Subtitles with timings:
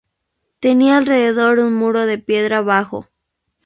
[0.59, 3.07] Tenía alrededor un muro de piedra bajo.